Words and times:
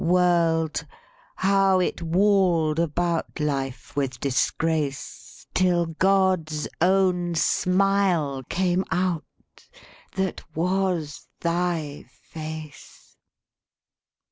"World 0.03 0.83
how 1.35 1.79
it 1.79 2.01
walled 2.01 2.79
about 2.79 3.39
Life 3.39 3.95
with 3.95 4.19
disgrace 4.19 5.45
Till 5.53 5.85
God's 5.85 6.67
own 6.81 7.35
smile 7.35 8.41
came 8.49 8.83
out: 8.89 9.23
That 10.15 10.41
was 10.55 11.27
thy 11.41 12.05
face!" 12.09 13.15